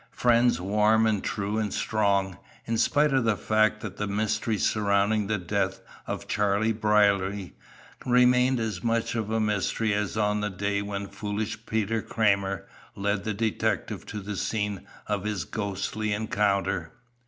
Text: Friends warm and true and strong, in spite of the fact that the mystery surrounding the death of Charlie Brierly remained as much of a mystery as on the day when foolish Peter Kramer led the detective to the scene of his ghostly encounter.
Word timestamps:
Friends 0.09 0.59
warm 0.59 1.05
and 1.05 1.23
true 1.23 1.59
and 1.59 1.71
strong, 1.71 2.39
in 2.65 2.75
spite 2.79 3.13
of 3.13 3.23
the 3.23 3.37
fact 3.37 3.81
that 3.81 3.97
the 3.97 4.07
mystery 4.07 4.57
surrounding 4.57 5.27
the 5.27 5.37
death 5.37 5.79
of 6.07 6.27
Charlie 6.27 6.73
Brierly 6.73 7.53
remained 8.03 8.59
as 8.59 8.83
much 8.83 9.13
of 9.13 9.29
a 9.29 9.39
mystery 9.39 9.93
as 9.93 10.17
on 10.17 10.41
the 10.41 10.49
day 10.49 10.81
when 10.81 11.05
foolish 11.07 11.67
Peter 11.67 12.01
Kramer 12.01 12.65
led 12.95 13.25
the 13.25 13.35
detective 13.35 14.07
to 14.07 14.21
the 14.21 14.35
scene 14.35 14.87
of 15.05 15.23
his 15.23 15.45
ghostly 15.45 16.13
encounter. 16.13 16.93